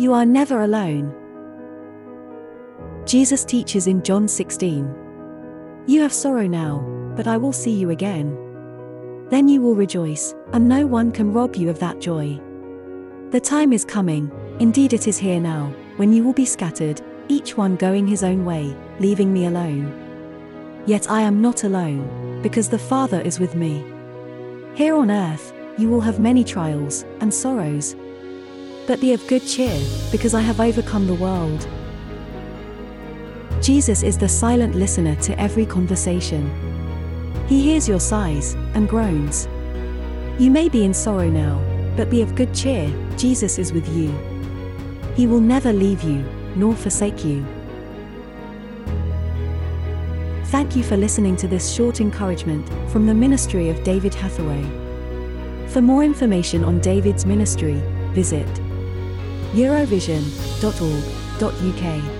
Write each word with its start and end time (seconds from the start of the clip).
You 0.00 0.14
are 0.14 0.24
never 0.24 0.62
alone. 0.62 1.14
Jesus 3.04 3.44
teaches 3.44 3.86
in 3.86 4.02
John 4.02 4.26
16 4.26 5.84
You 5.86 6.00
have 6.00 6.10
sorrow 6.10 6.46
now, 6.46 6.78
but 7.14 7.26
I 7.26 7.36
will 7.36 7.52
see 7.52 7.72
you 7.72 7.90
again. 7.90 8.34
Then 9.28 9.46
you 9.46 9.60
will 9.60 9.74
rejoice, 9.74 10.34
and 10.54 10.66
no 10.66 10.86
one 10.86 11.12
can 11.12 11.34
rob 11.34 11.54
you 11.54 11.68
of 11.68 11.78
that 11.80 12.00
joy. 12.00 12.40
The 13.28 13.40
time 13.40 13.74
is 13.74 13.84
coming, 13.84 14.32
indeed 14.58 14.94
it 14.94 15.06
is 15.06 15.18
here 15.18 15.38
now, 15.38 15.70
when 15.96 16.14
you 16.14 16.24
will 16.24 16.32
be 16.32 16.46
scattered, 16.46 17.02
each 17.28 17.58
one 17.58 17.76
going 17.76 18.06
his 18.06 18.24
own 18.24 18.46
way, 18.46 18.74
leaving 19.00 19.30
me 19.30 19.44
alone. 19.44 19.92
Yet 20.86 21.10
I 21.10 21.20
am 21.20 21.42
not 21.42 21.64
alone, 21.64 22.40
because 22.40 22.70
the 22.70 22.78
Father 22.78 23.20
is 23.20 23.38
with 23.38 23.54
me. 23.54 23.84
Here 24.74 24.96
on 24.96 25.10
earth, 25.10 25.52
you 25.76 25.90
will 25.90 26.00
have 26.00 26.20
many 26.20 26.42
trials 26.42 27.04
and 27.20 27.34
sorrows. 27.34 27.96
But 28.90 29.00
be 29.00 29.12
of 29.12 29.24
good 29.28 29.46
cheer, 29.46 29.80
because 30.10 30.34
I 30.34 30.40
have 30.40 30.58
overcome 30.58 31.06
the 31.06 31.14
world. 31.14 31.68
Jesus 33.62 34.02
is 34.02 34.18
the 34.18 34.28
silent 34.28 34.74
listener 34.74 35.14
to 35.14 35.40
every 35.40 35.64
conversation. 35.64 36.50
He 37.46 37.62
hears 37.62 37.88
your 37.88 38.00
sighs 38.00 38.54
and 38.74 38.88
groans. 38.88 39.46
You 40.40 40.50
may 40.50 40.68
be 40.68 40.84
in 40.84 40.92
sorrow 40.92 41.30
now, 41.30 41.62
but 41.96 42.10
be 42.10 42.20
of 42.20 42.34
good 42.34 42.52
cheer, 42.52 42.92
Jesus 43.16 43.60
is 43.60 43.72
with 43.72 43.88
you. 43.96 44.10
He 45.14 45.28
will 45.28 45.38
never 45.40 45.72
leave 45.72 46.02
you, 46.02 46.24
nor 46.56 46.74
forsake 46.74 47.24
you. 47.24 47.46
Thank 50.46 50.74
you 50.74 50.82
for 50.82 50.96
listening 50.96 51.36
to 51.36 51.46
this 51.46 51.72
short 51.72 52.00
encouragement 52.00 52.68
from 52.90 53.06
the 53.06 53.14
ministry 53.14 53.68
of 53.68 53.84
David 53.84 54.14
Hathaway. 54.14 54.64
For 55.68 55.80
more 55.80 56.02
information 56.02 56.64
on 56.64 56.80
David's 56.80 57.24
ministry, 57.24 57.80
visit 58.14 58.48
eurovision.org.uk. 59.54 62.19